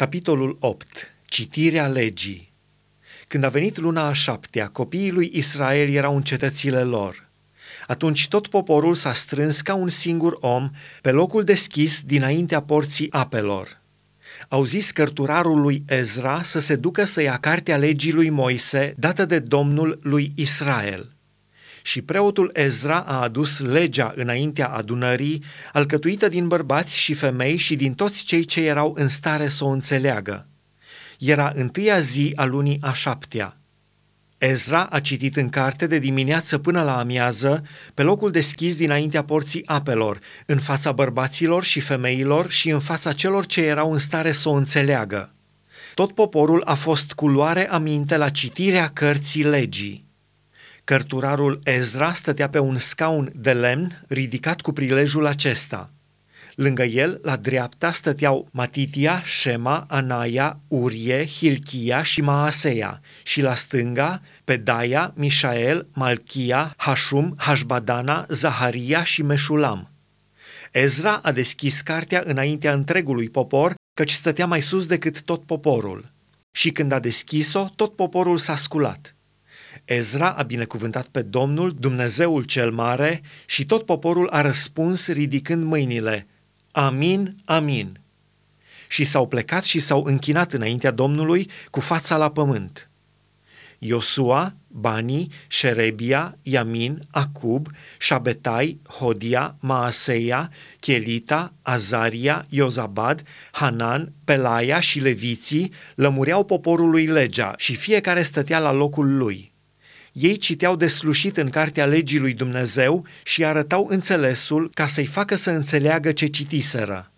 [0.00, 1.14] Capitolul 8.
[1.24, 2.52] Citirea legii
[3.28, 7.28] Când a venit luna a șaptea, copiii lui Israel erau în cetățile lor.
[7.86, 10.70] Atunci tot poporul s-a strâns ca un singur om
[11.02, 13.80] pe locul deschis dinaintea porții apelor.
[14.48, 19.24] Au zis cărturarul lui Ezra să se ducă să ia cartea legii lui Moise, dată
[19.24, 21.12] de Domnul lui Israel–
[21.90, 27.94] și preotul Ezra a adus legea înaintea adunării, alcătuită din bărbați și femei și din
[27.94, 30.48] toți cei ce erau în stare să o înțeleagă.
[31.18, 33.56] Era întâia zi a lunii a șaptea.
[34.38, 37.62] Ezra a citit în carte de dimineață până la amiază,
[37.94, 43.46] pe locul deschis dinaintea porții apelor, în fața bărbaților și femeilor și în fața celor
[43.46, 45.34] ce erau în stare să o înțeleagă.
[45.94, 50.09] Tot poporul a fost cu luare aminte la citirea cărții legii.
[50.90, 55.90] Cărturarul Ezra stătea pe un scaun de lemn ridicat cu prilejul acesta.
[56.54, 64.22] Lângă el, la dreapta, stăteau Matitia, Shema, Anaia, Urie, Hilchia și Maaseia și la stânga,
[64.44, 69.90] Pedaia, Mișael, Malchia, Hashum, Hashbadana, Zaharia și Meșulam.
[70.72, 76.12] Ezra a deschis cartea înaintea întregului popor, căci stătea mai sus decât tot poporul.
[76.50, 79.14] Și când a deschis-o, tot poporul s-a sculat–
[79.84, 86.26] Ezra a binecuvântat pe Domnul, Dumnezeul cel mare, și tot poporul a răspuns ridicând mâinile.
[86.70, 88.00] Amin, amin.
[88.88, 92.90] Și s-au plecat și s-au închinat înaintea Domnului cu fața la pământ.
[93.82, 97.68] Iosua, Bani, Șerebia, Iamin, Acub,
[97.98, 108.22] Șabetai, Hodia, Maaseia, Chelita, Azaria, Iozabad, Hanan, Pelaia și Leviții lămureau poporului legea și fiecare
[108.22, 109.49] stătea la locul lui.
[110.12, 115.50] Ei citeau deslușit în cartea legii lui Dumnezeu și arătau înțelesul ca să-i facă să
[115.50, 117.12] înțeleagă ce citiseră.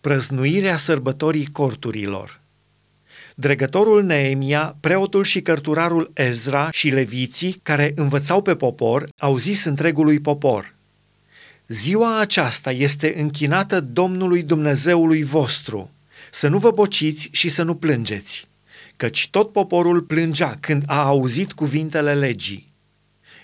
[0.00, 2.40] Prăznuirea sărbătorii corturilor.
[3.34, 10.20] Dregătorul Neemia, preotul și cărturarul Ezra și leviții care învățau pe popor, au zis întregului
[10.20, 10.74] popor,
[11.66, 15.90] Ziua aceasta este închinată Domnului Dumnezeului vostru,
[16.30, 18.48] să nu vă bociți și să nu plângeți
[18.96, 22.72] căci tot poporul plângea când a auzit cuvintele legii.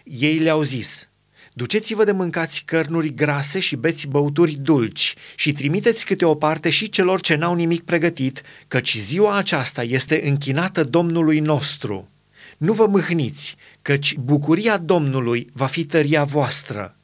[0.05, 1.09] Ei le-au zis,
[1.53, 6.89] duceți-vă de mâncați cărnuri grase și beți băuturi dulci și trimiteți câte o parte și
[6.89, 12.09] celor ce n-au nimic pregătit, căci ziua aceasta este închinată Domnului nostru.
[12.57, 16.97] Nu vă mâhniți, căci bucuria Domnului va fi tăria voastră.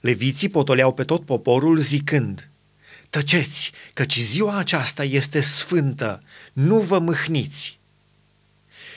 [0.00, 2.48] Leviții potoleau pe tot poporul zicând–
[3.14, 7.78] Tăceți, căci ziua aceasta este sfântă, nu vă mâhniți.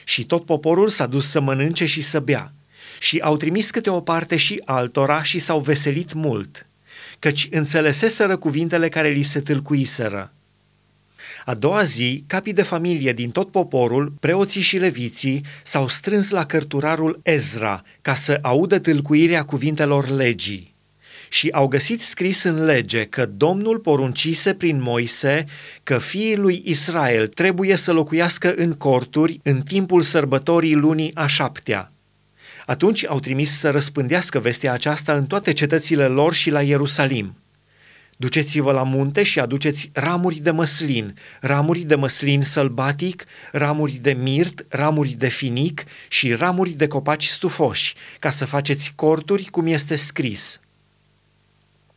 [0.04, 2.54] Și tot poporul s-a dus să mănânce și să bea,
[3.00, 6.68] și au trimis câte o parte și altora și s-au veselit mult,
[7.20, 10.34] căci înțeleseseră cuvintele care li se tâlcuiseră.
[11.46, 16.46] A doua zi, capii de familie din tot poporul, preoții și leviții, s-au strâns la
[16.46, 20.76] cărturarul Ezra ca să audă tâlcuirea cuvintelor legii
[21.30, 25.46] și au găsit scris în lege că Domnul poruncise prin Moise
[25.84, 31.92] că fiii lui Israel trebuie să locuiască în corturi în timpul sărbătorii lunii a șaptea.
[32.66, 37.36] Atunci au trimis să răspândească vestea aceasta în toate cetățile lor și la Ierusalim.
[38.20, 44.66] Duceți-vă la munte și aduceți ramuri de măslin, ramuri de măslin sălbatic, ramuri de mirt,
[44.70, 50.60] ramuri de finic și ramuri de copaci stufoși, ca să faceți corturi cum este scris.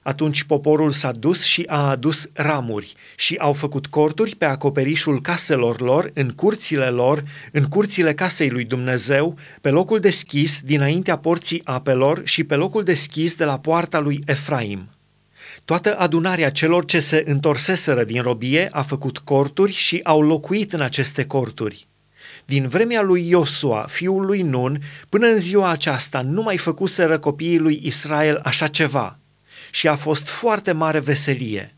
[0.02, 5.80] Atunci poporul s-a dus și a adus ramuri și au făcut corturi pe acoperișul caselor
[5.80, 12.20] lor, în curțile lor, în curțile casei lui Dumnezeu, pe locul deschis dinaintea porții apelor
[12.24, 14.88] și pe locul deschis de la poarta lui Efraim.
[15.64, 20.80] Toată adunarea celor ce se întorseseră din robie a făcut corturi și au locuit în
[20.80, 21.88] aceste corturi.
[22.44, 27.58] Din vremea lui Iosua, fiul lui Nun, până în ziua aceasta nu mai făcuseră copiii
[27.58, 29.14] lui Israel așa ceva–
[29.70, 31.74] și a fost foarte mare veselie.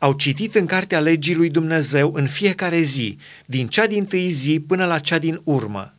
[0.00, 4.60] Au citit în cartea legii lui Dumnezeu în fiecare zi, din cea din tâi zi
[4.66, 5.94] până la cea din urmă.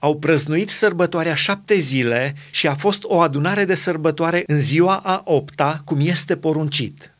[0.00, 5.22] Au prăznuit sărbătoarea șapte zile și a fost o adunare de sărbătoare în ziua a
[5.24, 7.14] opta, cum este poruncit.